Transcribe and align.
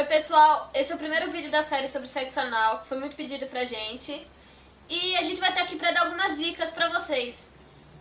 Oi, 0.00 0.06
pessoal. 0.06 0.70
Esse 0.72 0.92
é 0.92 0.94
o 0.94 0.98
primeiro 0.98 1.30
vídeo 1.30 1.50
da 1.50 1.62
série 1.62 1.86
sobre 1.86 2.08
sexo 2.08 2.40
anal, 2.40 2.78
que 2.78 2.86
foi 2.86 2.98
muito 2.98 3.14
pedido 3.14 3.46
pra 3.48 3.64
gente. 3.64 4.26
E 4.88 5.14
a 5.14 5.22
gente 5.22 5.38
vai 5.38 5.50
estar 5.50 5.64
aqui 5.64 5.76
pra 5.76 5.92
dar 5.92 6.06
algumas 6.06 6.38
dicas 6.38 6.70
pra 6.70 6.88
vocês. 6.88 7.52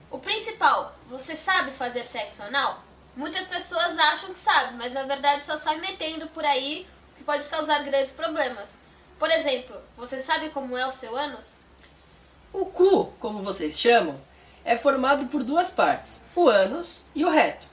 O 0.09 0.17
principal, 0.17 0.95
você 1.09 1.35
sabe 1.35 1.71
fazer 1.71 2.05
sexo 2.05 2.41
anal? 2.43 2.81
Muitas 3.17 3.47
pessoas 3.47 3.99
acham 3.99 4.31
que 4.31 4.39
sabe, 4.39 4.77
mas 4.77 4.93
na 4.93 5.03
verdade 5.03 5.45
só 5.45 5.57
sai 5.57 5.81
metendo 5.81 6.27
por 6.27 6.45
aí, 6.45 6.87
que 7.17 7.23
pode 7.25 7.43
causar 7.49 7.83
grandes 7.83 8.13
problemas. 8.13 8.79
Por 9.19 9.29
exemplo, 9.29 9.75
você 9.97 10.21
sabe 10.21 10.51
como 10.51 10.77
é 10.77 10.87
o 10.87 10.93
seu 10.93 11.17
ânus? 11.17 11.59
O 12.53 12.67
cu, 12.67 13.07
como 13.19 13.41
vocês 13.41 13.77
chamam, 13.77 14.17
é 14.63 14.77
formado 14.77 15.25
por 15.25 15.43
duas 15.43 15.71
partes, 15.71 16.23
o 16.33 16.47
ânus 16.47 17.03
e 17.13 17.25
o 17.25 17.29
reto. 17.29 17.67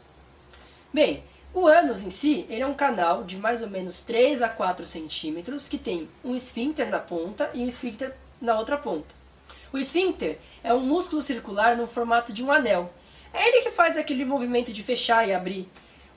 Bem, 0.92 1.22
o 1.56 1.66
ânus 1.66 2.02
em 2.02 2.10
si 2.10 2.44
ele 2.50 2.60
é 2.60 2.66
um 2.66 2.74
canal 2.74 3.24
de 3.24 3.38
mais 3.38 3.62
ou 3.62 3.70
menos 3.70 4.02
3 4.02 4.42
a 4.42 4.48
4 4.50 4.84
centímetros 4.84 5.66
que 5.66 5.78
tem 5.78 6.06
um 6.22 6.36
esfíncter 6.36 6.90
na 6.90 6.98
ponta 6.98 7.50
e 7.54 7.64
um 7.64 7.66
esfíncter 7.66 8.14
na 8.38 8.58
outra 8.58 8.76
ponta. 8.76 9.14
O 9.72 9.78
esfíncter 9.78 10.38
é 10.62 10.74
um 10.74 10.80
músculo 10.80 11.22
circular 11.22 11.74
no 11.74 11.86
formato 11.86 12.30
de 12.30 12.44
um 12.44 12.52
anel. 12.52 12.92
É 13.32 13.48
ele 13.48 13.62
que 13.62 13.70
faz 13.70 13.96
aquele 13.96 14.22
movimento 14.22 14.70
de 14.70 14.82
fechar 14.82 15.26
e 15.26 15.32
abrir. 15.32 15.66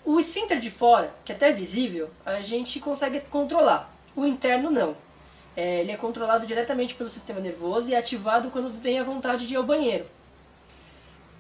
O 0.04 0.20
esfíncter 0.20 0.60
de 0.60 0.70
fora, 0.70 1.10
que 1.24 1.32
é 1.32 1.36
até 1.36 1.54
visível, 1.54 2.10
a 2.26 2.42
gente 2.42 2.82
consegue 2.82 3.22
controlar. 3.22 3.90
O 4.18 4.26
interno 4.26 4.70
não. 4.70 4.94
É, 5.56 5.80
ele 5.80 5.94
é 5.94 5.98
controlado 5.98 6.46
diretamente 6.46 6.96
pelo 6.96 7.10
sistema 7.10 7.40
nervoso 7.40 7.90
e 7.90 7.94
é 7.94 7.98
ativado 7.98 8.52
quando 8.52 8.70
vem 8.70 9.00
a 9.00 9.06
vontade 9.06 9.48
de 9.48 9.54
ir 9.54 9.58
ao 9.58 9.64
banheiro. 9.64 10.06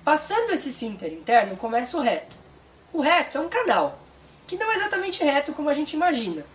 Passando 0.06 0.52
esse 0.52 0.70
esfíncter 0.70 1.12
interno, 1.12 1.58
começa 1.58 1.98
o 1.98 2.02
reto. 2.02 2.40
O 2.92 3.02
reto 3.02 3.38
é 3.38 3.42
um 3.42 3.50
canal, 3.50 4.00
que 4.48 4.58
não 4.58 4.72
é 4.72 4.76
exatamente 4.76 5.24
reto 5.24 5.54
como 5.54 5.70
a 5.70 5.74
gente 5.74 5.94
imagina. 5.94 6.46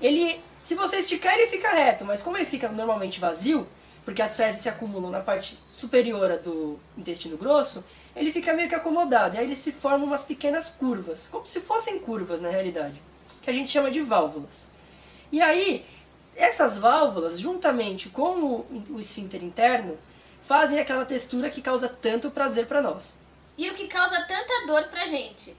Ele, 0.00 0.40
se 0.60 0.74
você 0.74 0.98
esticar, 0.98 1.34
ele 1.34 1.50
fica 1.50 1.70
reto, 1.70 2.04
mas 2.04 2.22
como 2.22 2.36
ele 2.36 2.44
fica 2.44 2.68
normalmente 2.68 3.18
vazio, 3.18 3.66
porque 4.04 4.22
as 4.22 4.36
fezes 4.36 4.62
se 4.62 4.68
acumulam 4.68 5.10
na 5.10 5.20
parte 5.20 5.58
superior 5.66 6.38
do 6.38 6.78
intestino 6.96 7.36
grosso, 7.36 7.84
ele 8.16 8.32
fica 8.32 8.54
meio 8.54 8.68
que 8.68 8.74
acomodado. 8.74 9.34
E 9.34 9.38
aí 9.38 9.44
ele 9.44 9.56
se 9.56 9.72
formam 9.72 10.06
umas 10.06 10.24
pequenas 10.24 10.70
curvas, 10.70 11.28
como 11.30 11.44
se 11.46 11.60
fossem 11.60 11.98
curvas 11.98 12.40
na 12.40 12.48
realidade, 12.48 13.02
que 13.42 13.50
a 13.50 13.52
gente 13.52 13.70
chama 13.70 13.90
de 13.90 14.00
válvulas. 14.00 14.68
E 15.30 15.42
aí, 15.42 15.84
essas 16.36 16.78
válvulas, 16.78 17.38
juntamente 17.38 18.08
com 18.08 18.40
o, 18.40 18.84
o 18.90 19.00
esfíncter 19.00 19.44
interno, 19.44 19.98
fazem 20.44 20.78
aquela 20.78 21.04
textura 21.04 21.50
que 21.50 21.60
causa 21.60 21.88
tanto 21.88 22.30
prazer 22.30 22.66
para 22.66 22.80
nós. 22.80 23.18
E 23.58 23.68
o 23.70 23.74
que 23.74 23.88
causa 23.88 24.16
tanta 24.22 24.66
dor 24.66 24.84
pra 24.88 25.06
gente? 25.06 25.54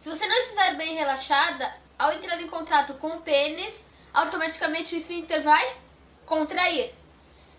Se 0.00 0.08
você 0.08 0.26
não 0.26 0.36
estiver 0.38 0.76
bem 0.76 0.94
relaxada, 0.94 1.76
ao 1.98 2.14
entrar 2.14 2.40
em 2.40 2.46
contato 2.46 2.94
com 2.94 3.08
o 3.08 3.20
pênis, 3.20 3.84
automaticamente 4.14 4.94
o 4.94 4.98
esfíncter 4.98 5.42
vai 5.42 5.76
contrair. 6.24 6.94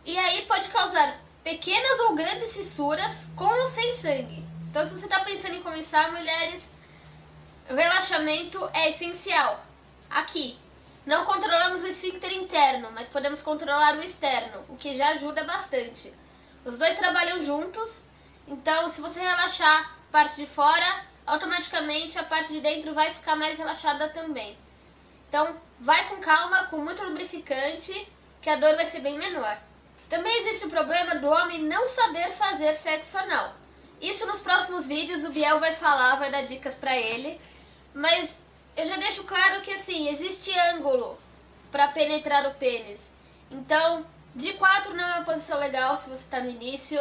E 0.03 0.17
aí 0.17 0.41
pode 0.47 0.67
causar 0.69 1.19
pequenas 1.43 1.99
ou 1.99 2.15
grandes 2.15 2.51
fissuras 2.51 3.29
com 3.35 3.45
ou 3.45 3.67
sem 3.67 3.93
sangue. 3.93 4.43
Então, 4.71 4.83
se 4.87 4.97
você 4.97 5.05
está 5.05 5.19
pensando 5.19 5.53
em 5.53 5.61
começar, 5.61 6.11
mulheres, 6.11 6.73
o 7.69 7.75
relaxamento 7.75 8.67
é 8.73 8.89
essencial. 8.89 9.63
Aqui, 10.09 10.57
não 11.05 11.25
controlamos 11.25 11.83
o 11.83 11.87
esfíncter 11.87 12.33
interno, 12.33 12.89
mas 12.91 13.07
podemos 13.07 13.43
controlar 13.43 13.97
o 13.97 14.03
externo, 14.03 14.65
o 14.67 14.77
que 14.77 14.97
já 14.97 15.09
ajuda 15.09 15.43
bastante. 15.43 16.11
Os 16.65 16.79
dois 16.79 16.97
trabalham 16.97 17.45
juntos, 17.45 18.05
então 18.47 18.89
se 18.89 18.99
você 18.99 19.19
relaxar 19.19 19.95
parte 20.11 20.37
de 20.37 20.47
fora, 20.47 21.10
automaticamente 21.31 22.19
a 22.19 22.23
parte 22.23 22.51
de 22.51 22.59
dentro 22.59 22.93
vai 22.93 23.13
ficar 23.13 23.37
mais 23.37 23.57
relaxada 23.57 24.09
também. 24.09 24.57
Então, 25.29 25.55
vai 25.79 26.09
com 26.09 26.17
calma, 26.17 26.65
com 26.65 26.77
muito 26.79 27.01
lubrificante, 27.03 28.05
que 28.41 28.49
a 28.49 28.57
dor 28.57 28.75
vai 28.75 28.85
ser 28.85 28.99
bem 28.99 29.17
menor. 29.17 29.57
Também 30.09 30.39
existe 30.41 30.65
o 30.65 30.69
problema 30.69 31.15
do 31.15 31.27
homem 31.29 31.63
não 31.63 31.87
saber 31.87 32.33
fazer 32.33 32.73
sexo 32.73 33.17
anal. 33.17 33.55
Isso 34.01 34.25
nos 34.27 34.41
próximos 34.41 34.85
vídeos 34.85 35.23
o 35.23 35.31
Biel 35.31 35.57
vai 35.57 35.73
falar, 35.73 36.15
vai 36.15 36.29
dar 36.29 36.41
dicas 36.41 36.75
para 36.75 36.97
ele. 36.97 37.39
Mas 37.93 38.39
eu 38.75 38.85
já 38.85 38.97
deixo 38.97 39.23
claro 39.23 39.61
que 39.61 39.71
assim, 39.71 40.09
existe 40.09 40.51
ângulo 40.73 41.17
para 41.71 41.87
penetrar 41.87 42.45
o 42.45 42.53
pênis. 42.55 43.13
Então, 43.49 44.05
de 44.35 44.51
quatro 44.53 44.93
não 44.93 45.03
é 45.05 45.15
uma 45.15 45.23
posição 45.23 45.57
legal 45.59 45.95
se 45.95 46.09
você 46.09 46.25
está 46.25 46.41
no 46.41 46.49
início. 46.49 46.99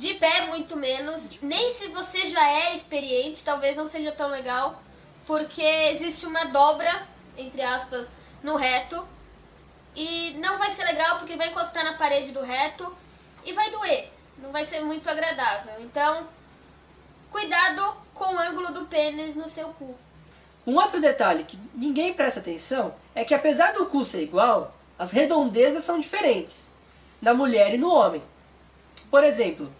De 0.00 0.14
pé, 0.14 0.46
muito 0.46 0.78
menos. 0.78 1.38
Nem 1.42 1.74
se 1.74 1.88
você 1.88 2.30
já 2.30 2.42
é 2.42 2.74
experiente, 2.74 3.44
talvez 3.44 3.76
não 3.76 3.86
seja 3.86 4.10
tão 4.10 4.30
legal. 4.30 4.82
Porque 5.26 5.60
existe 5.60 6.24
uma 6.24 6.46
dobra, 6.46 7.06
entre 7.36 7.60
aspas, 7.60 8.14
no 8.42 8.56
reto. 8.56 9.06
E 9.94 10.32
não 10.38 10.56
vai 10.56 10.70
ser 10.70 10.84
legal 10.84 11.18
porque 11.18 11.36
vai 11.36 11.50
encostar 11.50 11.84
na 11.84 11.98
parede 11.98 12.32
do 12.32 12.40
reto 12.40 12.96
e 13.44 13.52
vai 13.52 13.70
doer. 13.70 14.10
Não 14.38 14.50
vai 14.50 14.64
ser 14.64 14.80
muito 14.80 15.06
agradável. 15.06 15.74
Então, 15.80 16.26
cuidado 17.30 17.94
com 18.14 18.34
o 18.34 18.38
ângulo 18.38 18.72
do 18.72 18.86
pênis 18.86 19.36
no 19.36 19.50
seu 19.50 19.68
cu. 19.74 19.94
Um 20.66 20.76
outro 20.76 20.98
detalhe 20.98 21.44
que 21.44 21.58
ninguém 21.74 22.14
presta 22.14 22.40
atenção 22.40 22.94
é 23.14 23.22
que 23.22 23.34
apesar 23.34 23.74
do 23.74 23.84
cu 23.84 24.02
ser 24.02 24.22
igual, 24.22 24.74
as 24.98 25.12
redondezas 25.12 25.84
são 25.84 26.00
diferentes 26.00 26.70
na 27.20 27.34
mulher 27.34 27.74
e 27.74 27.78
no 27.78 27.92
homem. 27.92 28.22
Por 29.10 29.22
exemplo, 29.22 29.70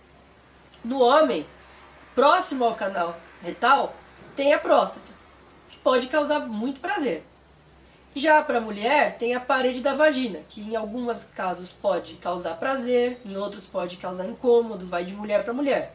no 0.84 1.00
homem, 1.00 1.46
próximo 2.14 2.64
ao 2.64 2.74
canal 2.74 3.18
retal, 3.42 3.94
tem 4.36 4.52
a 4.52 4.58
próstata, 4.58 5.12
que 5.68 5.78
pode 5.78 6.08
causar 6.08 6.40
muito 6.40 6.80
prazer. 6.80 7.24
Já 8.14 8.42
para 8.42 8.58
a 8.58 8.60
mulher, 8.60 9.16
tem 9.18 9.34
a 9.34 9.40
parede 9.40 9.80
da 9.80 9.94
vagina, 9.94 10.40
que 10.48 10.60
em 10.60 10.74
alguns 10.74 11.24
casos 11.24 11.72
pode 11.72 12.14
causar 12.14 12.56
prazer, 12.56 13.20
em 13.24 13.36
outros 13.36 13.66
pode 13.66 13.96
causar 13.98 14.26
incômodo, 14.26 14.86
vai 14.86 15.04
de 15.04 15.14
mulher 15.14 15.44
para 15.44 15.52
mulher. 15.52 15.94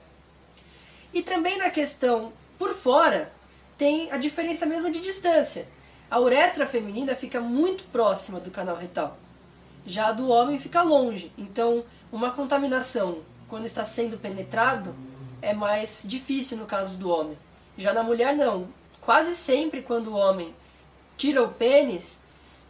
E 1.13 1.21
também 1.21 1.57
na 1.57 1.69
questão 1.69 2.31
por 2.57 2.73
fora, 2.73 3.31
tem 3.77 4.11
a 4.11 4.17
diferença 4.17 4.65
mesmo 4.65 4.89
de 4.91 5.01
distância. 5.01 5.67
A 6.09 6.19
uretra 6.19 6.65
feminina 6.65 7.13
fica 7.15 7.41
muito 7.41 7.83
próxima 7.85 8.39
do 8.39 8.51
canal 8.51 8.77
retal. 8.77 9.17
Já 9.85 10.07
a 10.07 10.11
do 10.13 10.29
homem 10.29 10.57
fica 10.57 10.81
longe. 10.81 11.31
Então, 11.37 11.83
uma 12.11 12.31
contaminação 12.31 13.19
quando 13.47 13.65
está 13.65 13.85
sendo 13.85 14.17
penetrado 14.17 14.95
é 15.41 15.53
mais 15.53 16.03
difícil 16.05 16.57
no 16.57 16.65
caso 16.65 16.97
do 16.97 17.09
homem. 17.09 17.37
Já 17.77 17.93
na 17.93 18.03
mulher 18.03 18.35
não. 18.35 18.67
Quase 19.01 19.35
sempre 19.35 19.83
quando 19.83 20.07
o 20.07 20.15
homem 20.15 20.55
tira 21.17 21.43
o 21.43 21.51
pênis, 21.51 22.23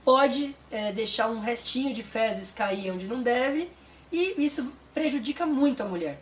pode 0.04 0.56
é, 0.70 0.92
deixar 0.92 1.28
um 1.28 1.40
restinho 1.40 1.94
de 1.94 2.04
fezes 2.04 2.54
cair 2.54 2.92
onde 2.92 3.08
não 3.08 3.24
deve 3.24 3.72
e 4.12 4.36
isso 4.46 4.74
prejudica 4.94 5.46
muito 5.46 5.82
a 5.82 5.86
mulher. 5.86 6.20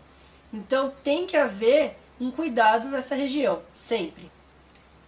Então 0.53 0.93
tem 1.03 1.25
que 1.25 1.35
haver 1.35 1.97
um 2.19 2.31
cuidado 2.31 2.87
nessa 2.89 3.15
região, 3.15 3.61
sempre. 3.75 4.31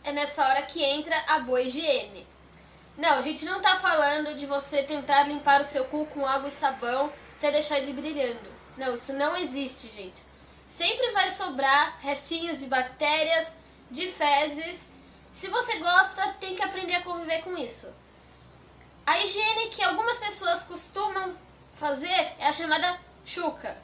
É 0.04 0.12
nessa 0.12 0.46
hora 0.46 0.64
que 0.64 0.84
entra 0.84 1.16
a 1.28 1.40
boa 1.40 1.62
higiene. 1.62 2.26
Não, 2.98 3.20
a 3.20 3.22
gente 3.22 3.46
não 3.46 3.58
está 3.58 3.76
falando 3.76 4.36
de 4.38 4.46
você 4.46 4.84
tentar 4.84 5.24
limpar 5.24 5.62
o 5.62 5.66
seu 5.66 5.86
cu 5.86 6.06
com 6.08 6.26
água 6.26 6.48
e 6.48 6.52
sabão 6.52 7.12
até 7.38 7.52
deixar 7.52 7.78
ele 7.80 7.94
brilhando. 7.94 8.55
Não, 8.78 8.96
isso 8.96 9.14
não 9.14 9.36
existe, 9.38 9.88
gente. 9.96 10.22
Sempre 10.68 11.12
vai 11.12 11.32
sobrar 11.32 11.98
restinhos 12.02 12.60
de 12.60 12.68
bactérias, 12.68 13.56
de 13.90 14.08
fezes 14.12 14.96
se 15.36 15.50
você 15.50 15.80
gosta, 15.80 16.34
tem 16.40 16.56
que 16.56 16.64
aprender 16.64 16.96
a 16.96 17.04
conviver 17.04 17.42
com 17.42 17.58
isso. 17.58 17.94
A 19.06 19.20
higiene 19.20 19.68
que 19.68 19.84
algumas 19.84 20.18
pessoas 20.18 20.64
costumam 20.64 21.36
fazer 21.74 22.34
é 22.40 22.48
a 22.48 22.54
chamada 22.54 22.98
chuca. 23.26 23.78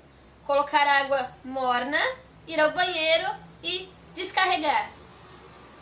Colocar 0.48 0.88
água 0.88 1.30
morna, 1.44 2.00
ir 2.48 2.58
ao 2.58 2.72
banheiro 2.72 3.36
e 3.62 3.92
descarregar. 4.14 4.92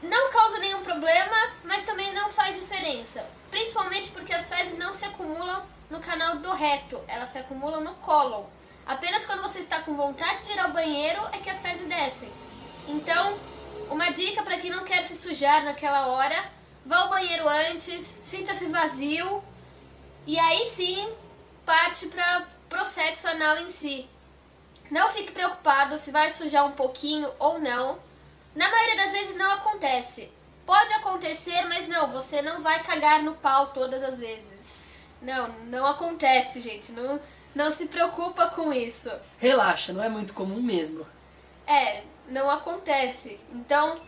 Não 0.02 0.31
causa 0.31 0.58
nenhum 0.58 0.81
problema, 0.81 1.38
mas 1.64 1.86
também 1.86 2.12
não 2.14 2.31
faz 2.31 2.56
diferença. 2.56 3.24
Principalmente 3.52 4.09
porque 4.09 4.34
as 4.34 4.50
fezes 4.50 4.76
não 4.76 4.91
se 4.91 5.06
acumulam 5.06 5.64
no 5.88 6.00
canal 6.00 6.38
do 6.38 6.52
reto, 6.52 7.00
elas 7.08 7.29
se 7.29 7.38
acumulam 7.38 7.82
no 7.82 7.94
cólon. 7.97 8.46
Apenas 8.90 9.24
quando 9.28 9.44
você 9.44 9.59
está 9.59 9.84
com 9.84 9.96
vontade 9.96 10.46
de 10.46 10.52
ir 10.52 10.59
ao 10.59 10.72
banheiro 10.72 11.22
é 11.32 11.38
que 11.38 11.50
as 11.52 11.59
fezes 11.59 11.86
descem. 11.88 12.28
Então, 12.88 13.38
uma 13.88 14.09
dica 14.09 14.41
para 14.41 14.58
quem 14.58 14.72
não 14.72 14.84
quer 14.84 15.03
se 15.03 15.16
sujar 15.16 15.64
naquela 15.64 16.08
hora: 16.08 16.44
vá 16.84 16.97
ao 16.97 17.09
banheiro 17.09 17.47
antes, 17.47 18.02
sinta-se 18.02 18.66
vazio 18.66 19.44
e 20.26 20.40
aí 20.40 20.68
sim 20.72 21.08
parte 21.68 22.08
para 22.08 22.82
o 22.82 22.84
sexo 22.84 23.28
anal 23.28 23.58
em 23.59 23.70
si. 23.70 24.09
Não 24.90 25.09
fique 25.09 25.34
preocupado 25.34 25.96
se 26.00 26.09
vai 26.09 26.32
sujar 26.32 26.66
um 26.66 26.72
pouquinho 26.72 27.32
ou 27.38 27.59
não. 27.59 28.00
Na 28.56 28.72
maioria 28.72 28.96
das 28.96 29.12
vezes 29.12 29.35
não 29.35 29.52
acontece. 29.52 30.32
Pode 30.66 30.92
acontecer, 30.94 31.64
mas 31.68 31.88
não, 31.88 32.12
você 32.12 32.42
não 32.42 32.59
vai 32.62 32.82
cagar 32.82 33.22
no 33.22 33.35
pau 33.35 33.68
todas 33.68 34.02
as 34.02 34.18
vezes. 34.18 34.74
Não, 35.22 35.47
não 35.66 35.85
acontece, 35.85 36.59
gente. 36.59 36.92
Não, 36.92 37.20
não 37.55 37.72
se 37.72 37.87
preocupa 37.87 38.47
com 38.49 38.72
isso. 38.72 39.11
Relaxa, 39.37 39.91
não 39.93 40.03
é 40.03 40.09
muito 40.09 40.34
comum 40.34 40.61
mesmo. 40.61 41.05
É, 41.66 42.03
não 42.28 42.49
acontece. 42.49 43.40
Então, 43.51 43.99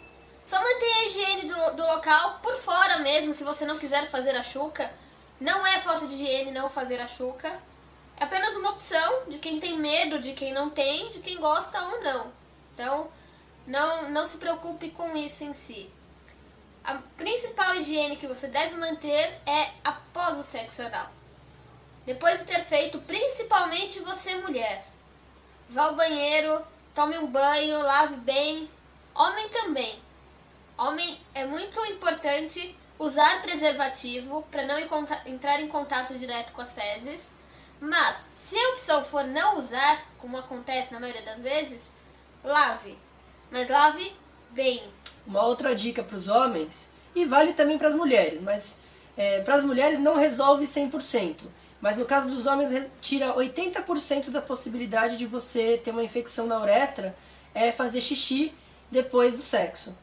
Só 0.43 0.59
mantenha 0.61 0.95
a 0.95 1.05
higiene 1.05 1.41
do, 1.47 1.75
do 1.75 1.83
local 1.85 2.39
por 2.41 2.57
fora 2.57 2.99
mesmo, 2.99 3.33
se 3.33 3.43
você 3.43 3.65
não 3.65 3.77
quiser 3.77 4.09
fazer 4.09 4.35
a 4.35 4.43
chuca. 4.43 4.91
Não 5.39 5.65
é 5.65 5.79
falta 5.79 6.07
de 6.07 6.15
higiene 6.15 6.51
não 6.51 6.69
fazer 6.69 6.99
a 6.99 7.07
chuca. 7.07 7.47
É 8.17 8.23
apenas 8.23 8.55
uma 8.55 8.71
opção 8.71 9.29
de 9.29 9.37
quem 9.39 9.59
tem 9.59 9.77
medo, 9.77 10.19
de 10.19 10.33
quem 10.33 10.53
não 10.53 10.69
tem, 10.69 11.09
de 11.09 11.19
quem 11.19 11.39
gosta 11.39 11.81
ou 11.81 12.01
não. 12.01 12.31
Então, 12.73 13.09
não, 13.65 14.09
não 14.09 14.25
se 14.25 14.37
preocupe 14.37 14.89
com 14.91 15.15
isso 15.15 15.43
em 15.43 15.53
si. 15.53 15.89
A 16.83 16.95
principal 17.17 17.75
higiene 17.75 18.17
que 18.17 18.27
você 18.27 18.47
deve 18.47 18.75
manter 18.75 19.39
é 19.45 19.71
após 19.83 20.37
o 20.37 20.43
sexo 20.43 20.81
anal. 20.81 21.09
Depois 22.05 22.39
de 22.39 22.45
ter 22.45 22.61
feito, 22.61 22.99
principalmente 22.99 23.99
você 23.99 24.35
mulher. 24.35 24.87
Vá 25.69 25.83
ao 25.83 25.95
banheiro, 25.95 26.61
tome 26.95 27.17
um 27.17 27.27
banho, 27.27 27.81
lave 27.81 28.15
bem. 28.17 28.69
Homem 29.13 29.49
também. 29.49 29.99
Homem 30.77 31.19
é 31.33 31.45
muito 31.45 31.79
importante 31.85 32.75
usar 32.97 33.41
preservativo 33.41 34.43
para 34.51 34.65
não 34.65 34.79
entrar 35.25 35.59
em 35.61 35.67
contato 35.67 36.17
direto 36.17 36.51
com 36.53 36.61
as 36.61 36.73
fezes. 36.73 37.35
Mas 37.79 38.29
se 38.33 38.55
a 38.57 38.69
opção 38.69 39.03
for 39.03 39.23
não 39.23 39.57
usar, 39.57 40.05
como 40.19 40.37
acontece 40.37 40.93
na 40.93 40.99
maioria 40.99 41.23
das 41.23 41.41
vezes, 41.41 41.91
lave. 42.43 42.97
Mas 43.49 43.69
lave 43.69 44.15
bem. 44.51 44.83
Uma 45.25 45.43
outra 45.43 45.75
dica 45.75 46.03
para 46.03 46.15
os 46.15 46.27
homens, 46.27 46.91
e 47.15 47.25
vale 47.25 47.53
também 47.53 47.77
para 47.77 47.87
as 47.87 47.95
mulheres, 47.95 48.41
mas 48.41 48.79
é, 49.17 49.41
para 49.41 49.55
as 49.55 49.65
mulheres 49.65 49.99
não 49.99 50.15
resolve 50.15 50.65
100%. 50.65 51.37
Mas 51.81 51.97
no 51.97 52.05
caso 52.05 52.29
dos 52.29 52.45
homens, 52.45 52.89
tira 53.01 53.33
80% 53.33 54.29
da 54.29 54.41
possibilidade 54.41 55.17
de 55.17 55.25
você 55.25 55.81
ter 55.83 55.89
uma 55.89 56.03
infecção 56.03 56.45
na 56.45 56.61
uretra 56.61 57.15
é 57.55 57.71
fazer 57.71 57.99
xixi 57.99 58.53
depois 58.89 59.33
do 59.33 59.41
sexo. 59.41 59.95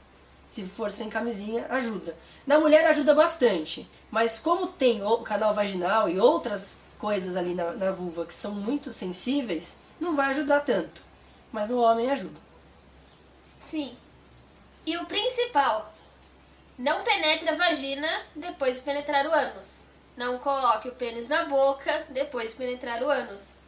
Se 0.49 0.65
for 0.65 0.91
sem 0.91 1.09
camisinha, 1.09 1.67
ajuda. 1.71 2.17
Na 2.47 2.59
mulher 2.59 2.85
ajuda 2.87 3.15
bastante, 3.15 3.89
mas 4.11 4.39
como 4.41 4.67
tem 4.67 5.05
o 5.05 5.19
canal 5.19 5.55
vaginal 5.55 6.09
e 6.09 6.19
outras 6.19 6.81
coisas 6.99 7.37
ali 7.37 7.55
na, 7.55 7.73
na 7.73 7.93
vulva 7.93 8.27
que 8.27 8.35
são 8.35 8.53
muito 8.53 8.93
sensíveis, 8.93 9.79
não 10.01 10.17
vai 10.17 10.31
ajudar 10.31 10.61
tanto. 10.61 11.01
Mas 11.53 11.71
no 11.71 11.81
homem 11.81 12.11
ajuda. 12.11 12.41
Sim. 13.61 13.97
E 14.85 14.97
o 14.97 15.07
principal, 15.07 15.93
não 16.79 17.05
penetre 17.05 17.49
a 17.51 17.57
vagina 17.57 18.09
depois 18.35 18.77
de 18.77 18.83
penetrar 18.83 19.27
o 19.27 19.33
ânus. 19.33 19.81
Não 20.19 20.37
coloque 20.41 20.89
o 20.89 20.95
pênis 20.97 21.29
na 21.29 21.45
boca 21.45 22.07
depois 22.11 22.51
de 22.51 22.57
penetrar 22.57 23.01
o 23.05 23.09
ânus. 23.09 23.59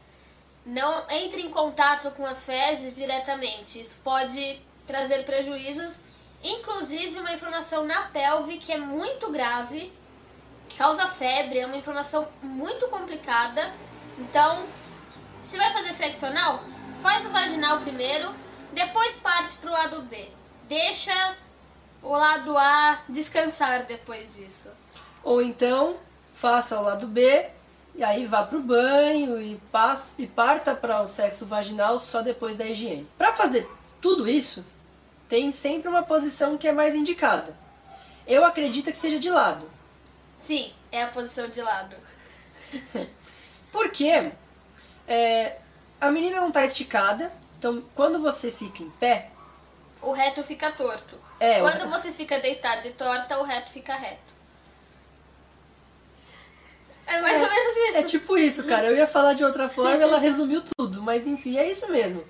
Não 0.66 1.08
entre 1.08 1.42
em 1.42 1.48
contato 1.48 2.10
com 2.10 2.26
as 2.26 2.42
fezes 2.44 2.96
diretamente. 2.96 3.80
Isso 3.80 4.00
pode 4.02 4.60
trazer 4.84 5.24
prejuízos, 5.24 6.06
inclusive 6.42 7.20
uma 7.20 7.32
inflamação 7.32 7.86
na 7.86 8.08
pelve 8.08 8.58
que 8.58 8.72
é 8.72 8.78
muito 8.78 9.30
grave, 9.30 9.92
causa 10.76 11.06
febre, 11.06 11.60
é 11.60 11.66
uma 11.66 11.76
inflamação 11.76 12.28
muito 12.42 12.88
complicada. 12.88 13.72
Então, 14.18 14.66
se 15.44 15.56
vai 15.56 15.72
fazer 15.72 15.92
sexo 15.92 16.26
anal, 16.26 16.64
faz 17.00 17.26
o 17.26 17.30
vaginal 17.30 17.78
primeiro, 17.78 18.34
depois 18.72 19.14
parte 19.18 19.54
para 19.58 19.70
o 19.70 19.72
lado 19.72 20.02
B. 20.02 20.28
Deixa 20.64 21.36
o 22.02 22.10
lado 22.10 22.58
A 22.58 23.02
descansar 23.08 23.86
depois 23.86 24.34
disso. 24.34 24.72
Ou 25.22 25.40
então 25.40 26.09
faça 26.40 26.80
o 26.80 26.82
lado 26.82 27.06
B 27.06 27.50
e 27.94 28.02
aí 28.02 28.24
vá 28.24 28.42
para 28.42 28.56
o 28.56 28.62
banho 28.62 29.40
e, 29.42 29.58
passe, 29.70 30.22
e 30.22 30.26
parta 30.26 30.74
para 30.74 31.02
o 31.02 31.06
sexo 31.06 31.44
vaginal 31.44 31.98
só 31.98 32.22
depois 32.22 32.56
da 32.56 32.64
higiene. 32.64 33.06
Para 33.18 33.34
fazer 33.34 33.70
tudo 34.00 34.26
isso, 34.26 34.64
tem 35.28 35.52
sempre 35.52 35.86
uma 35.86 36.02
posição 36.02 36.56
que 36.56 36.66
é 36.66 36.72
mais 36.72 36.94
indicada. 36.94 37.54
Eu 38.26 38.42
acredito 38.42 38.90
que 38.90 38.96
seja 38.96 39.18
de 39.18 39.28
lado. 39.28 39.70
Sim, 40.38 40.72
é 40.90 41.02
a 41.02 41.08
posição 41.08 41.48
de 41.48 41.60
lado. 41.60 41.94
Porque 43.70 44.32
é, 45.06 45.56
a 46.00 46.10
menina 46.10 46.40
não 46.40 46.48
está 46.48 46.64
esticada, 46.64 47.30
então 47.58 47.82
quando 47.94 48.18
você 48.18 48.50
fica 48.50 48.82
em 48.82 48.90
pé. 48.90 49.28
O 50.00 50.12
reto 50.12 50.42
fica 50.42 50.72
torto. 50.72 51.18
É, 51.38 51.60
quando 51.60 51.84
o... 51.84 51.90
você 51.90 52.10
fica 52.12 52.40
deitado 52.40 52.88
e 52.88 52.92
torta, 52.92 53.38
o 53.38 53.42
reto 53.42 53.70
fica 53.70 53.94
reto. 53.94 54.30
É 57.10 57.20
mais 57.20 57.42
é, 57.42 57.44
ou 57.44 57.50
menos 57.50 57.76
isso. 57.76 57.89
É 58.00 58.02
tipo 58.02 58.36
isso, 58.36 58.64
cara. 58.64 58.86
Eu 58.86 58.96
ia 58.96 59.06
falar 59.06 59.34
de 59.34 59.44
outra 59.44 59.68
forma, 59.68 60.02
ela 60.02 60.18
resumiu 60.18 60.62
tudo. 60.76 61.02
Mas 61.02 61.26
enfim, 61.26 61.56
é 61.56 61.70
isso 61.70 61.90
mesmo. 61.90 62.24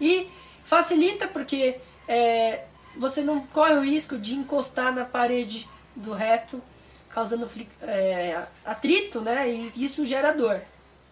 E 0.00 0.30
facilita 0.64 1.26
porque 1.28 1.80
é, 2.08 2.64
você 2.96 3.22
não 3.22 3.44
corre 3.46 3.74
o 3.74 3.84
risco 3.84 4.16
de 4.18 4.34
encostar 4.34 4.94
na 4.94 5.04
parede 5.04 5.68
do 5.94 6.12
reto, 6.12 6.62
causando 7.10 7.50
é, 7.82 8.46
atrito, 8.64 9.20
né? 9.20 9.48
E 9.48 9.72
isso 9.76 10.06
gera 10.06 10.32
dor. 10.32 10.60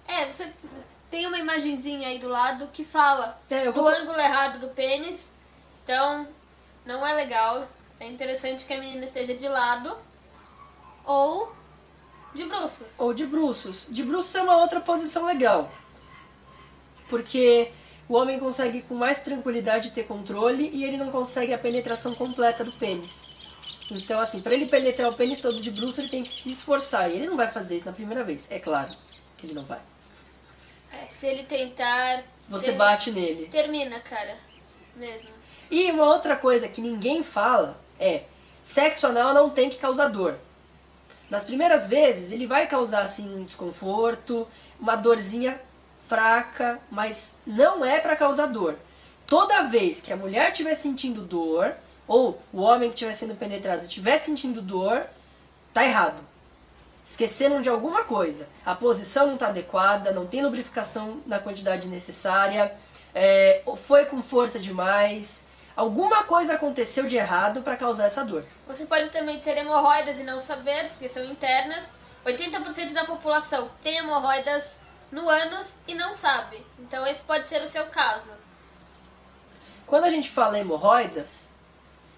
É, 0.07 0.33
você 0.33 0.53
tem 1.11 1.27
uma 1.27 1.39
imagenzinha 1.39 2.09
aí 2.09 2.19
do 2.19 2.29
lado 2.29 2.69
que 2.73 2.85
fala 2.85 3.41
é, 3.51 3.71
vou... 3.71 3.85
do 3.85 3.89
ângulo 3.89 4.19
errado 4.19 4.61
do 4.61 4.69
pênis. 4.69 5.33
Então, 5.85 6.27
não 6.85 7.07
é 7.07 7.15
legal. 7.15 7.67
É 8.01 8.07
interessante 8.07 8.65
que 8.65 8.73
a 8.73 8.79
menina 8.79 9.05
esteja 9.05 9.35
de 9.35 9.49
lado 9.49 9.97
ou 11.05 11.53
de 12.35 12.45
bruços. 12.45 12.99
Ou 12.99 13.15
de 13.15 13.27
bruços. 13.27 13.87
De 13.91 14.03
bruços 14.03 14.35
é 14.35 14.43
uma 14.43 14.59
outra 14.59 14.81
posição 14.81 15.27
legal. 15.27 15.71
Porque 17.09 17.71
o 18.09 18.15
homem 18.15 18.39
consegue 18.39 18.83
com 18.83 18.95
mais 18.95 19.21
tranquilidade 19.21 19.91
ter 19.91 20.05
controle 20.05 20.71
e 20.73 20.85
ele 20.85 20.97
não 20.97 21.11
consegue 21.11 21.53
a 21.53 21.59
penetração 21.59 22.15
completa 22.15 22.65
do 22.65 22.73
pênis. 22.73 23.23
Então, 23.91 24.21
assim, 24.21 24.41
para 24.41 24.55
ele 24.55 24.67
penetrar 24.67 25.09
o 25.09 25.15
pênis 25.15 25.41
todo 25.41 25.61
de 25.61 25.71
bruço, 25.71 26.01
ele 26.01 26.09
tem 26.09 26.23
que 26.23 26.31
se 26.31 26.53
esforçar. 26.53 27.11
E 27.11 27.15
ele 27.15 27.27
não 27.27 27.37
vai 27.37 27.49
fazer 27.49 27.77
isso 27.77 27.87
na 27.87 27.93
primeira 27.93 28.23
vez. 28.23 28.51
É 28.51 28.59
claro 28.59 28.95
que 29.39 29.47
ele 29.47 29.55
não 29.55 29.65
vai. 29.65 29.81
É, 30.93 31.07
se 31.11 31.27
ele 31.27 31.45
tentar. 31.45 32.23
Você 32.49 32.73
ter... 32.73 32.77
bate 32.77 33.11
nele. 33.11 33.49
Termina, 33.49 34.01
cara. 34.01 34.37
Mesmo. 34.95 35.31
E 35.71 35.91
uma 35.91 36.07
outra 36.07 36.37
coisa 36.37 36.69
que 36.69 36.81
ninguém 36.81 37.23
fala 37.23 37.79
é: 37.99 38.25
sexo 38.63 39.07
anal 39.07 39.33
não 39.33 39.51
tem 39.51 39.71
que 39.71 39.79
causar 39.79 40.09
dor. 40.09 40.39
Nas 41.31 41.45
primeiras 41.45 41.89
vezes, 41.89 42.33
ele 42.33 42.47
vai 42.47 42.67
causar 42.67 43.03
assim 43.03 43.35
um 43.35 43.45
desconforto, 43.45 44.49
uma 44.81 44.97
dorzinha 44.97 45.61
fraca, 46.01 46.81
mas 46.91 47.39
não 47.47 47.85
é 47.85 48.01
para 48.01 48.17
causar 48.17 48.47
dor. 48.47 48.77
Toda 49.27 49.65
vez 49.65 50.01
que 50.01 50.13
a 50.13 50.17
mulher 50.17 50.51
estiver 50.53 50.75
sentindo 50.75 51.21
dor, 51.21 51.75
ou 52.07 52.41
o 52.51 52.63
homem 52.63 52.89
que 52.89 52.95
estiver 52.95 53.15
sendo 53.15 53.35
penetrado 53.35 53.83
estiver 53.83 54.19
sentindo 54.19 54.63
dor, 54.63 55.07
tá 55.75 55.85
errado. 55.85 56.17
Esqueceram 57.05 57.61
de 57.61 57.69
alguma 57.69 58.05
coisa. 58.05 58.49
A 58.65 58.75
posição 58.75 59.27
não 59.27 59.35
está 59.35 59.49
adequada, 59.49 60.13
não 60.13 60.27
tem 60.27 60.43
lubrificação 60.43 61.21
na 61.27 61.39
quantidade 61.39 61.89
necessária, 61.89 62.75
é, 63.15 63.63
foi 63.77 64.07
com 64.07 64.23
força 64.23 64.59
demais, 64.59 65.47
Alguma 65.79 66.25
coisa 66.25 66.55
aconteceu 66.55 67.07
de 67.07 67.15
errado 67.15 67.63
para 67.63 67.77
causar 67.77 68.07
essa 68.07 68.25
dor. 68.25 68.45
Você 68.67 68.85
pode 68.87 69.11
também 69.11 69.39
ter 69.39 69.57
hemorroidas 69.59 70.19
e 70.19 70.25
não 70.25 70.41
saber, 70.41 70.89
porque 70.89 71.07
são 71.07 71.23
internas. 71.23 71.93
80% 72.27 72.93
da 72.93 73.05
população 73.05 73.71
tem 73.81 73.97
hemorroidas 73.99 74.81
no 75.13 75.29
ânus 75.29 75.83
e 75.87 75.95
não 75.95 76.17
sabe. 76.17 76.67
Então 76.81 77.07
esse 77.07 77.23
pode 77.23 77.47
ser 77.47 77.63
o 77.63 77.69
seu 77.69 77.87
caso. 77.87 78.33
Quando 79.87 80.03
a 80.03 80.11
gente 80.11 80.29
fala 80.29 80.59
hemorroidas, 80.59 81.49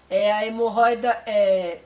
é 0.09 0.33
a 0.33 0.43
hemorroida 0.43 1.11
é, 1.27 1.81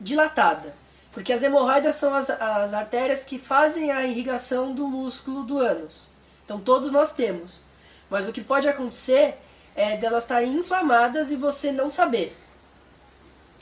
dilatada. 0.00 0.74
Porque 1.12 1.32
as 1.32 1.44
hemorroidas 1.44 1.94
são 1.94 2.12
as, 2.12 2.28
as 2.28 2.74
artérias 2.74 3.22
que 3.22 3.38
fazem 3.38 3.92
a 3.92 4.02
irrigação 4.02 4.74
do 4.74 4.88
músculo 4.88 5.44
do 5.44 5.60
ânus. 5.60 6.08
Então 6.44 6.58
todos 6.58 6.90
nós 6.90 7.12
temos. 7.12 7.60
Mas 8.10 8.26
o 8.26 8.32
que 8.32 8.42
pode 8.42 8.68
acontecer 8.68 9.38
é, 9.74 9.96
delas 9.96 10.24
estarem 10.24 10.54
inflamadas 10.54 11.30
e 11.30 11.36
você 11.36 11.72
não 11.72 11.88
saber. 11.88 12.36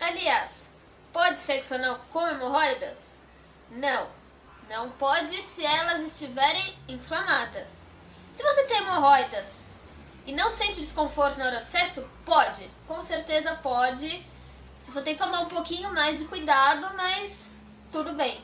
Aliás, 0.01 0.69
pode 1.13 1.39
sexo 1.39 1.75
anal 1.75 2.01
com 2.11 2.27
hemorroidas? 2.27 3.19
Não. 3.71 4.09
Não 4.69 4.91
pode 4.93 5.37
se 5.43 5.65
elas 5.65 6.01
estiverem 6.03 6.77
inflamadas. 6.89 7.79
Se 8.35 8.43
você 8.43 8.65
tem 8.65 8.79
hemorroidas 8.79 9.63
e 10.27 10.33
não 10.33 10.51
sente 10.51 10.81
desconforto 10.81 11.39
na 11.39 11.47
hora 11.47 11.61
do 11.61 11.67
sexo, 11.67 12.09
pode. 12.25 12.71
Com 12.87 13.03
certeza 13.03 13.55
pode. 13.57 14.25
Você 14.79 14.93
só 14.93 15.03
tem 15.03 15.15
que 15.15 15.23
tomar 15.23 15.41
um 15.41 15.49
pouquinho 15.49 15.93
mais 15.93 16.19
de 16.21 16.25
cuidado, 16.27 16.97
mas 16.97 17.53
tudo 17.93 18.15
bem. 18.15 18.43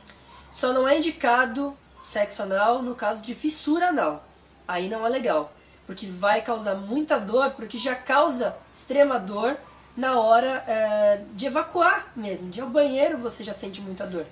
Só 0.51 0.73
não 0.73 0.87
é 0.87 0.99
indicado 0.99 1.77
sexo 2.05 2.43
anal 2.43 2.83
no 2.83 2.95
caso 2.95 3.23
de 3.23 3.35
fissura 3.35 3.89
anal. 3.89 4.25
Aí 4.67 4.89
não 4.89 5.07
é 5.07 5.09
legal 5.09 5.53
porque 5.87 6.07
vai 6.07 6.43
causar 6.43 6.75
muita 6.75 7.19
dor, 7.19 7.53
porque 7.53 7.79
já 7.79 7.95
causa 7.95 8.57
extrema 8.75 9.19
dor 9.19 9.57
na 9.97 10.21
hora 10.21 10.65
é, 10.67 11.25
de 11.33 11.47
evacuar 11.47 12.13
mesmo. 12.15 12.51
De 12.51 12.59
ir 12.59 12.63
ao 12.63 12.69
banheiro 12.69 13.19
você 13.19 13.45
já 13.45 13.55
sente 13.55 13.81
muita 13.81 14.07
dor. 14.07 14.27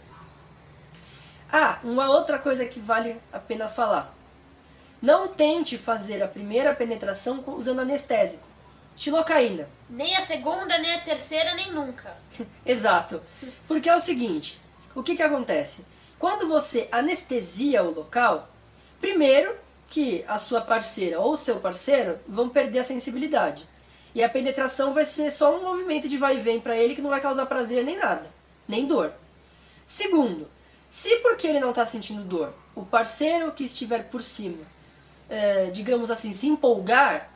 Ah, 1.51 1.79
uma 1.85 2.11
outra 2.11 2.39
coisa 2.39 2.67
que 2.67 2.81
vale 2.81 3.17
a 3.33 3.39
pena 3.39 3.69
falar. 3.69 4.13
Não 5.01 5.29
tente 5.29 5.79
fazer 5.79 6.23
a 6.23 6.29
primeira 6.29 6.75
penetração 6.75 7.45
usando 7.47 7.81
anestésico. 7.81 8.43
xilocaína. 8.97 9.69
Nem 9.89 10.17
a 10.17 10.23
segunda, 10.23 10.79
nem 10.79 10.95
a 10.95 11.01
terceira, 11.01 11.55
nem 11.55 11.73
nunca. 11.73 12.17
Exato. 12.67 13.23
Porque 13.69 13.89
é 13.89 13.95
o 13.95 14.01
seguinte, 14.01 14.59
o 14.95 15.03
que 15.03 15.15
que 15.15 15.23
acontece? 15.23 15.85
Quando 16.19 16.49
você 16.49 16.89
anestesia 16.91 17.83
o 17.83 17.95
local, 17.95 18.49
primeiro 19.01 19.55
que 19.95 20.25
a 20.27 20.41
sua 20.41 20.61
parceira 20.61 21.21
ou 21.21 21.37
seu 21.37 21.61
parceiro 21.61 22.19
vão 22.27 22.49
perder 22.49 22.81
a 22.81 22.85
sensibilidade. 22.85 23.65
E 24.13 24.25
a 24.25 24.29
penetração 24.29 24.93
vai 24.93 25.05
ser 25.05 25.31
só 25.31 25.57
um 25.57 25.63
movimento 25.63 26.09
de 26.09 26.19
vai 26.19 26.37
e 26.37 26.41
vem 26.41 26.61
para 26.61 26.77
ele 26.77 26.97
que 26.97 27.01
não 27.01 27.11
vai 27.11 27.21
causar 27.21 27.47
prazer 27.47 27.85
nem 27.85 27.97
nada, 27.97 28.27
nem 28.67 28.89
dor. 28.89 29.13
Segundo, 29.87 30.49
se 30.91 31.15
porque 31.19 31.47
ele 31.47 31.61
não 31.61 31.71
está 31.71 31.87
sentindo 31.87 32.25
dor, 32.25 32.53
o 32.75 32.85
parceiro 32.85 33.53
que 33.53 33.63
estiver 33.63 34.03
por 34.09 34.21
cima, 34.21 34.65
é, 35.31 35.71
digamos 35.71 36.11
assim, 36.11 36.33
se 36.33 36.49
empolgar, 36.49 37.31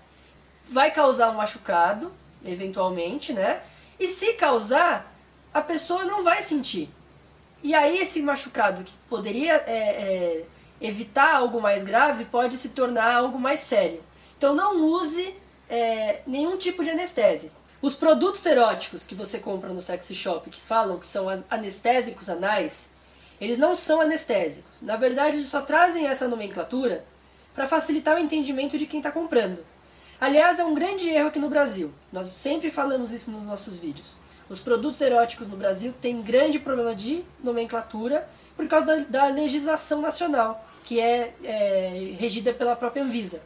vai 0.65 0.91
causar 0.91 1.31
um 1.31 1.35
machucado, 1.35 2.13
eventualmente, 2.45 3.33
né? 3.33 3.63
E 4.01 4.09
se 4.09 4.35
causar, 4.35 5.17
a 5.55 5.61
pessoa 5.61 6.05
não 6.05 6.25
vai 6.25 6.43
sentir. 6.43 6.91
E 7.63 7.73
aí 7.73 7.99
esse 8.01 8.21
machucado 8.21 8.83
que 8.83 8.93
poderia 9.09 9.55
é, 9.55 9.79
é, 9.79 10.45
evitar 10.81 11.37
algo 11.37 11.61
mais 11.61 11.85
grave 11.85 12.25
pode 12.25 12.57
se 12.57 12.71
tornar 12.71 13.15
algo 13.15 13.39
mais 13.39 13.61
sério. 13.61 14.03
Então 14.37 14.55
não 14.55 14.81
use 14.81 15.35
é, 15.69 16.21
nenhum 16.27 16.57
tipo 16.57 16.85
de 16.85 16.91
anestésico. 16.91 17.57
Os 17.81 17.95
produtos 17.95 18.45
eróticos 18.45 19.07
que 19.07 19.15
você 19.15 19.39
compra 19.39 19.73
no 19.73 19.81
sexy 19.81 20.15
shop 20.15 20.51
que 20.51 20.61
falam 20.61 20.99
que 20.99 21.07
são 21.07 21.27
anestésicos 21.49 22.29
anais, 22.29 22.93
eles 23.41 23.59
não 23.59 23.75
são 23.75 24.01
anestésicos. 24.01 24.83
Na 24.83 24.97
verdade, 24.97 25.37
eles 25.37 25.49
só 25.49 25.61
trazem 25.61 26.07
essa 26.07 26.27
nomenclatura 26.27 27.05
para 27.55 27.69
facilitar 27.69 28.17
o 28.17 28.21
entendimento 28.21 28.77
de 28.77 28.87
quem 28.87 28.99
está 28.99 29.13
comprando. 29.13 29.65
Aliás, 30.21 30.59
é 30.59 30.65
um 30.65 30.75
grande 30.75 31.09
erro 31.09 31.29
aqui 31.29 31.39
no 31.39 31.49
Brasil. 31.49 31.93
Nós 32.13 32.27
sempre 32.27 32.71
falamos 32.71 33.13
isso 33.13 33.31
nos 33.31 33.43
nossos 33.43 33.77
vídeos. 33.77 34.17
Os 34.49 34.59
produtos 34.59 35.01
eróticos 35.01 35.47
no 35.47 35.57
Brasil 35.57 35.95
têm 36.01 36.23
grande 36.23 36.59
problema 36.59 36.95
de 36.95 37.25
nomenclatura 37.43 38.29
por 38.57 38.67
causa 38.67 38.87
da, 38.87 39.27
da 39.27 39.27
legislação 39.27 40.01
nacional, 40.01 40.68
que 40.89 40.99
é, 40.99 41.35
é 41.45 42.17
regida 42.19 42.51
pela 42.51 42.75
própria 42.75 43.05
Anvisa. 43.05 43.43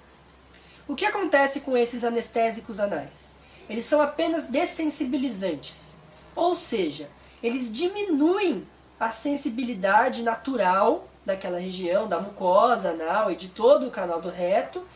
O 0.87 0.94
que 0.94 1.04
acontece 1.04 1.58
com 1.58 1.76
esses 1.76 2.04
anestésicos 2.04 2.78
anais? 2.78 3.30
Eles 3.68 3.84
são 3.84 4.00
apenas 4.00 4.46
dessensibilizantes. 4.46 5.96
Ou 6.37 6.54
seja, 6.54 7.11
eles 7.42 7.72
diminuem 7.72 8.64
a 8.99 9.11
sensibilidade 9.11 10.22
natural 10.22 11.08
daquela 11.26 11.58
região, 11.58 12.06
da 12.06 12.20
mucosa 12.20 12.90
anal 12.90 13.32
e 13.32 13.34
de 13.34 13.49
todo 13.49 13.88
o 13.88 13.90
canal 13.90 14.22
do 14.22 14.30
reto. 14.30 14.87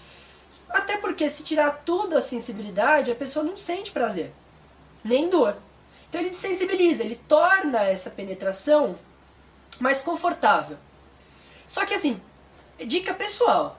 Até 0.68 0.98
porque 0.98 1.28
se 1.28 1.42
tirar 1.42 1.82
toda 1.84 2.20
a 2.20 2.22
sensibilidade, 2.22 3.10
a 3.10 3.16
pessoa 3.16 3.44
não 3.44 3.56
sente 3.56 3.90
prazer, 3.90 4.32
nem 5.02 5.28
dor. 5.28 5.56
Então 6.08 6.20
ele 6.20 6.30
desensibiliza, 6.30 7.02
ele 7.02 7.20
torna 7.26 7.82
essa 7.82 8.10
penetração 8.10 8.94
mais 9.80 10.00
confortável. 10.00 10.76
Só 11.66 11.84
que 11.84 11.94
assim, 11.94 12.20
dica 12.85 13.14
pessoal. 13.14 13.78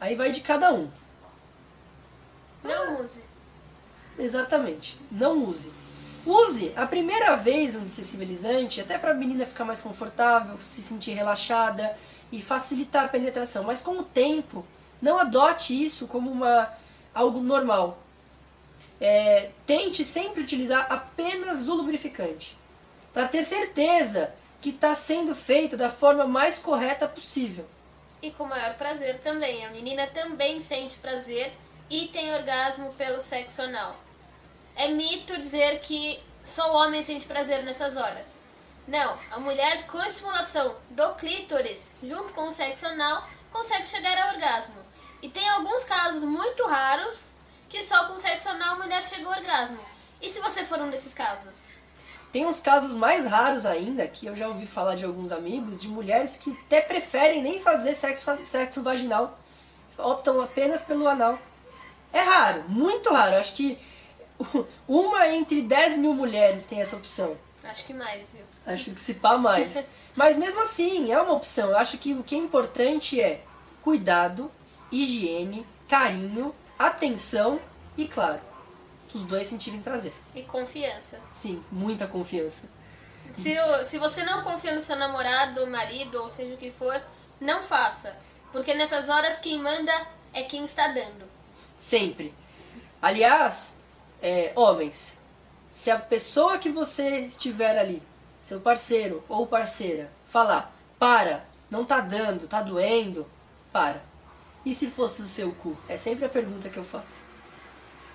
Aí 0.00 0.14
vai 0.14 0.30
de 0.30 0.40
cada 0.40 0.72
um. 0.72 0.88
Não 2.62 3.00
use. 3.00 3.24
Exatamente. 4.18 4.98
Não 5.10 5.44
use. 5.44 5.72
Use 6.26 6.72
a 6.76 6.86
primeira 6.86 7.36
vez 7.36 7.74
um 7.74 7.84
desensibilizante, 7.84 8.80
até 8.80 8.98
para 8.98 9.12
a 9.12 9.14
menina 9.14 9.46
ficar 9.46 9.64
mais 9.64 9.80
confortável, 9.80 10.58
se 10.58 10.82
sentir 10.82 11.12
relaxada 11.12 11.96
e 12.30 12.42
facilitar 12.42 13.06
a 13.06 13.08
penetração. 13.08 13.64
Mas 13.64 13.82
com 13.82 13.98
o 13.98 14.02
tempo, 14.02 14.64
não 15.00 15.18
adote 15.18 15.82
isso 15.82 16.06
como 16.06 16.30
uma 16.30 16.70
algo 17.14 17.40
normal. 17.40 17.98
É, 19.00 19.50
tente 19.66 20.04
sempre 20.04 20.42
utilizar 20.42 20.86
apenas 20.90 21.68
o 21.68 21.74
lubrificante 21.74 22.58
para 23.12 23.28
ter 23.28 23.42
certeza 23.42 24.34
que 24.60 24.70
está 24.70 24.94
sendo 24.94 25.34
feito 25.34 25.76
da 25.76 25.90
forma 25.90 26.26
mais 26.26 26.58
correta 26.58 27.06
possível. 27.06 27.64
E 28.20 28.30
com 28.32 28.44
maior 28.44 28.76
prazer 28.76 29.20
também. 29.20 29.64
A 29.64 29.70
menina 29.70 30.06
também 30.08 30.60
sente 30.60 30.96
prazer 30.96 31.52
e 31.88 32.08
tem 32.08 32.34
orgasmo 32.34 32.92
pelo 32.94 33.20
sexo 33.20 33.62
anal. 33.62 33.96
É 34.74 34.88
mito 34.88 35.38
dizer 35.38 35.80
que 35.80 36.22
só 36.42 36.72
o 36.72 36.76
homem 36.76 37.02
sente 37.02 37.26
prazer 37.26 37.62
nessas 37.64 37.96
horas. 37.96 38.38
Não, 38.86 39.18
a 39.30 39.38
mulher 39.38 39.86
com 39.86 40.02
estimulação 40.02 40.74
do 40.90 41.14
clítoris 41.14 41.96
junto 42.02 42.32
com 42.32 42.48
o 42.48 42.52
sexo 42.52 42.86
anal 42.86 43.28
consegue 43.52 43.86
chegar 43.86 44.16
ao 44.18 44.34
orgasmo. 44.34 44.82
E 45.20 45.28
tem 45.28 45.46
alguns 45.50 45.84
casos 45.84 46.24
muito 46.24 46.66
raros 46.66 47.32
que 47.68 47.82
só 47.82 48.06
com 48.06 48.18
sexo 48.18 48.48
anal 48.48 48.74
a 48.74 48.78
mulher 48.78 49.04
chega 49.04 49.26
ao 49.26 49.32
orgasmo. 49.32 49.80
E 50.20 50.28
se 50.28 50.40
você 50.40 50.64
for 50.64 50.80
um 50.80 50.90
desses 50.90 51.12
casos? 51.12 51.64
Tem 52.32 52.46
uns 52.46 52.60
casos 52.60 52.94
mais 52.94 53.24
raros 53.24 53.64
ainda, 53.64 54.06
que 54.06 54.26
eu 54.26 54.36
já 54.36 54.48
ouvi 54.48 54.66
falar 54.66 54.94
de 54.94 55.04
alguns 55.04 55.32
amigos, 55.32 55.80
de 55.80 55.88
mulheres 55.88 56.36
que 56.36 56.50
até 56.66 56.80
preferem 56.80 57.42
nem 57.42 57.58
fazer 57.58 57.94
sexo, 57.94 58.38
sexo 58.46 58.82
vaginal, 58.82 59.38
optam 59.96 60.40
apenas 60.40 60.82
pelo 60.82 61.08
anal. 61.08 61.38
É 62.12 62.20
raro, 62.20 62.64
muito 62.68 63.10
raro. 63.12 63.36
Acho 63.36 63.54
que 63.54 63.78
uma 64.86 65.28
entre 65.28 65.62
10 65.62 65.98
mil 65.98 66.14
mulheres 66.14 66.66
tem 66.66 66.80
essa 66.80 66.96
opção. 66.96 67.36
Acho 67.64 67.84
que 67.84 67.94
mais, 67.94 68.28
viu? 68.32 68.44
Acho 68.66 68.90
que 68.90 69.00
se 69.00 69.14
pá 69.14 69.36
mais. 69.36 69.84
Mas 70.14 70.36
mesmo 70.36 70.60
assim, 70.60 71.10
é 71.12 71.20
uma 71.20 71.32
opção. 71.32 71.70
Eu 71.70 71.78
acho 71.78 71.98
que 71.98 72.12
o 72.14 72.22
que 72.22 72.34
é 72.34 72.38
importante 72.38 73.20
é 73.20 73.42
cuidado, 73.82 74.50
higiene, 74.90 75.66
carinho, 75.88 76.54
atenção 76.78 77.60
e, 77.96 78.06
claro, 78.06 78.40
os 79.14 79.24
dois 79.24 79.46
sentirem 79.46 79.80
prazer. 79.80 80.12
E 80.38 80.44
confiança. 80.44 81.20
Sim, 81.34 81.62
muita 81.70 82.06
confiança. 82.06 82.70
Se, 83.34 83.56
se 83.86 83.98
você 83.98 84.22
não 84.22 84.44
confia 84.44 84.72
no 84.72 84.80
seu 84.80 84.94
namorado, 84.94 85.66
marido, 85.66 86.22
ou 86.22 86.28
seja 86.28 86.54
o 86.54 86.56
que 86.56 86.70
for, 86.70 87.00
não 87.40 87.62
faça. 87.64 88.16
Porque 88.52 88.72
nessas 88.74 89.08
horas 89.08 89.40
quem 89.40 89.58
manda 89.58 89.92
é 90.32 90.44
quem 90.44 90.64
está 90.64 90.88
dando. 90.88 91.24
Sempre. 91.76 92.32
Aliás, 93.02 93.78
é, 94.22 94.52
homens, 94.54 95.18
se 95.68 95.90
a 95.90 95.98
pessoa 95.98 96.58
que 96.58 96.70
você 96.70 97.20
estiver 97.20 97.76
ali, 97.76 98.00
seu 98.40 98.60
parceiro 98.60 99.24
ou 99.28 99.44
parceira, 99.46 100.10
falar, 100.26 100.72
para, 101.00 101.44
não 101.68 101.84
tá 101.84 102.00
dando, 102.00 102.46
tá 102.46 102.62
doendo, 102.62 103.26
para. 103.72 104.00
E 104.64 104.72
se 104.72 104.88
fosse 104.88 105.20
o 105.20 105.26
seu 105.26 105.52
cu? 105.52 105.76
É 105.88 105.96
sempre 105.96 106.24
a 106.24 106.28
pergunta 106.28 106.68
que 106.68 106.76
eu 106.76 106.84
faço. 106.84 107.27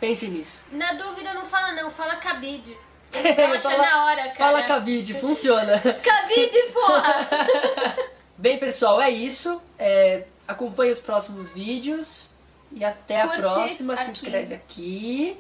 Pense 0.03 0.27
nisso. 0.27 0.65
Na 0.73 0.91
dúvida 0.95 1.33
não 1.33 1.45
fala 1.45 1.71
não, 1.71 1.89
fala 1.89 2.17
cabide. 2.17 2.75
Fala, 3.61 3.77
na 3.77 4.05
hora, 4.05 4.23
cara. 4.23 4.35
Fala 4.35 4.63
cabide, 4.63 5.13
funciona. 5.13 5.79
cabide, 5.79 6.61
porra! 6.73 7.27
Bem, 8.37 8.57
pessoal, 8.57 8.99
é 8.99 9.09
isso. 9.09 9.61
É, 9.79 10.25
acompanhe 10.45 10.91
os 10.91 10.99
próximos 10.99 11.53
vídeos. 11.53 12.31
E 12.73 12.83
até 12.83 13.21
Curte 13.21 13.37
a 13.37 13.39
próxima. 13.39 13.95
Se 13.95 14.01
aqui. 14.01 14.11
inscreve 14.11 14.55
aqui. 14.55 15.37